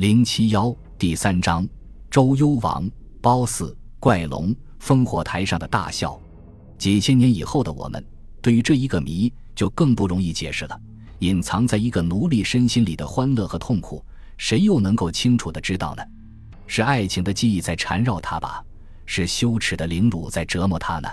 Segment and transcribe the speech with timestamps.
[0.00, 1.68] 零七幺第三章：
[2.10, 6.18] 周幽王、褒姒、怪龙、烽火台上的大笑。
[6.78, 8.02] 几千年以后的我们，
[8.40, 10.80] 对于这一个谜就更不容易解释了。
[11.18, 14.02] 隐藏在一个奴隶身心里的欢乐和痛苦，
[14.38, 16.02] 谁又能够清楚的知道呢？
[16.66, 18.64] 是爱情的记忆在缠绕他吧？
[19.04, 21.08] 是羞耻的凌辱在折磨他呢？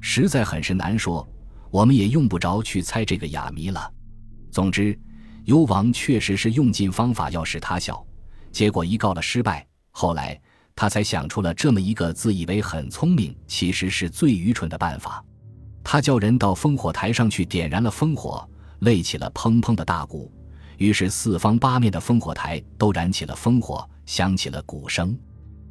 [0.00, 1.28] 实在很是难说。
[1.70, 3.92] 我们也用不着去猜这个哑谜了。
[4.50, 4.98] 总之，
[5.44, 8.02] 幽王确实是用尽方法要使他笑。
[8.54, 10.40] 结果一告了失败，后来
[10.76, 15.22] 他才想出了这么一个自以为很聪明，其实是最愚蠢的办法。
[15.82, 18.48] 他叫人到烽火台上去点燃了烽火，
[18.82, 20.32] 擂起了砰砰的大鼓，
[20.78, 25.18] 于是四方八面的烽火台都燃起了烽火，响起了鼓声。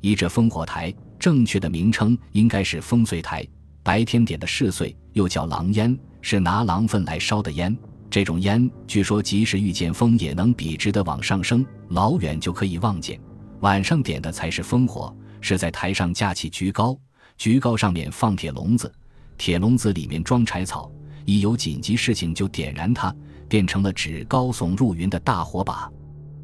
[0.00, 3.46] 依这烽火台正确的名称应该是烽燧台，
[3.84, 7.74] 白天点的是燧，又叫狼烟，是拿狼粪来烧的烟。
[8.10, 13.18] 这种烟，据说即使遇见风也能笔直的往上升，老远就可以望见。
[13.60, 16.96] 晚上点的才是烽火，是在台上架起菊高，
[17.36, 18.92] 菊高上面放铁笼子，
[19.36, 20.92] 铁笼子里面装柴草，
[21.24, 23.14] 一有紧急事情就点燃它，
[23.48, 25.90] 变成了指高耸入云的大火把。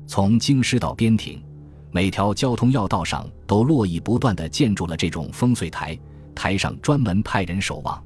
[0.07, 1.41] 从京师到边庭，
[1.93, 5.97] 每条交通要道上都络绎不断地建筑了这种烽燧台，
[6.35, 8.03] 台上专门派人守望。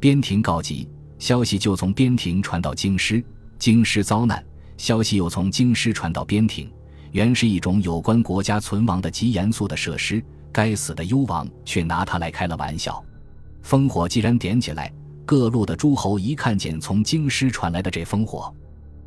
[0.00, 0.88] 边庭告急。
[1.18, 3.24] 消息就从边庭传到京师，
[3.58, 4.44] 京师遭难，
[4.76, 6.70] 消息又从京师传到边庭。
[7.12, 13.02] 原是一种有关国家存亡的极严肃的设施，该死的幽王却拿它来开了玩笑。
[13.64, 14.92] 烽火既然点起来，
[15.24, 18.52] 各路的诸侯一看见从京师传来的这烽火，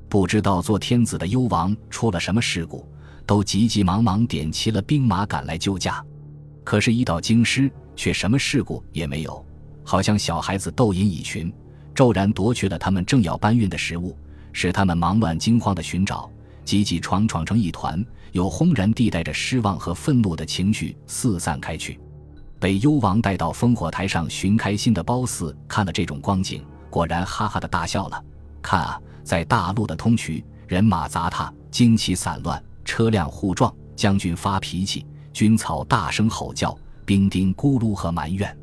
[0.08, 2.88] 不知道做天子的幽王出了什么事故，
[3.25, 6.03] 都急急忙忙点齐了兵马赶来救驾。
[6.64, 9.45] 可是，一到京师，却什么事故也没有，
[9.83, 11.53] 好像小孩子斗饮一群。
[11.98, 14.16] 骤然夺去了他们正要搬运的食物，
[14.53, 16.30] 使他们忙乱惊慌的寻找，
[16.64, 22.00] 挤挤闯闯成一团，又轰然地带着失望和愤怒的情绪四散开去。
[22.59, 28.23] 被幽王带到烽火台上寻开心的褒姒看了这种光景，果然哈哈的大笑了。
[28.61, 38.55] 看啊，在大路的通衢，人马杂沓，旌旗散乱，车辆互撞，将军发脾气，军曹大声吼叫，兵丁咕噜和埋怨。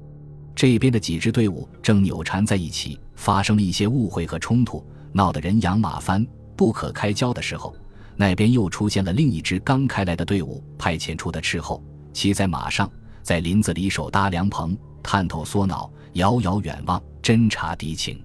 [0.64, 4.82] 这边的几支队伍正扭缠在一起，发生了一些误会和冲突，
[5.12, 6.26] 闹得人仰马翻、
[6.56, 7.76] 不可开交的时候，
[8.16, 12.90] 那边又出现了另一支刚开来的队伍派遣出的斥候，骑在马上，
[13.22, 18.18] 在林子里手搭凉棚，探头缩脑，遥遥远望，侦察敌情。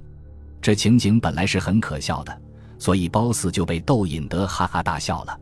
[0.62, 2.42] 这情景本来是很可笑的，
[2.78, 5.38] 所以褒姒就被逗引得哈哈大笑了。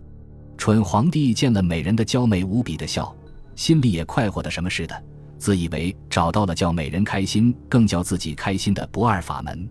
[0.58, 3.16] 蠢皇帝见了美人的娇媚无比的笑，
[3.56, 5.04] 心里也快活的什么似的。
[5.38, 9.70] 自以为找到了叫美人开心、更叫自己开心的不二法门，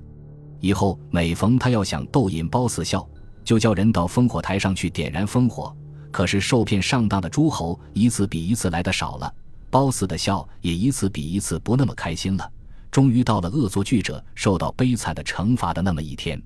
[0.61, 3.07] 以后每逢他要想逗引褒姒笑，
[3.45, 5.75] 就叫人到烽火台上去点燃烽火。
[6.13, 9.31] 可是受骗上当的诸侯一次比一次来的少了，
[9.69, 12.53] 褒姒的笑也一次比一次不那么开心了。
[12.91, 16.41] 终于到了恶作剧者受到悲惨的惩罚的那么一天。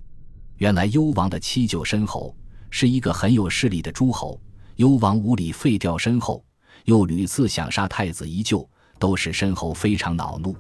[0.57, 2.35] 原来幽王的七舅申侯
[2.71, 4.41] 是一个很有势力的诸侯，
[4.77, 6.45] 幽王无礼废掉申侯，
[6.87, 8.69] 又屡次想杀太子一舅。
[9.01, 10.55] 都使申侯非常恼怒，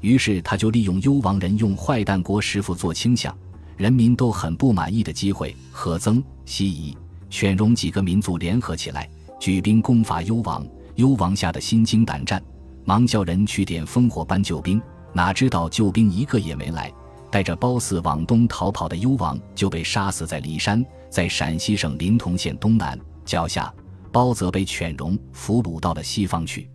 [0.00, 3.34] 于是他就利用幽王人用坏蛋国师傅做倾向，
[3.76, 6.94] 人民都很不满意的机会，和曾、西夷、
[7.30, 9.08] 犬戎几个民族联合起来，
[9.40, 10.66] 举兵攻伐幽王。
[10.96, 12.42] 幽王吓得心惊胆战，
[12.84, 16.92] 忙叫人去点烽火搬救兵，哪知道救兵一个也没来。
[17.30, 23.72] 带着褒姒往东逃跑的幽王就被杀死在骊山，在陕西省临潼县东南脚下。
[24.10, 26.68] 褒则被犬戎俘虏到了西方去。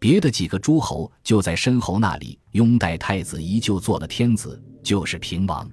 [0.00, 5.70] 别的几个诸侯就在申侯那里拥戴太子，依旧做了天子，就是平王。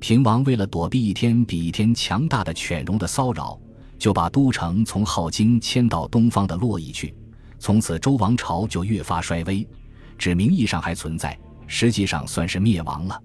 [0.00, 3.60] 平王为了躲避一天比一天强大的犬戎的骚扰，
[3.98, 7.14] 就把都城从镐京迁到东方的洛邑去。
[7.58, 9.68] 从此周王朝就越发衰微，
[10.16, 13.22] 只名义上还存在，实际上算是灭亡了。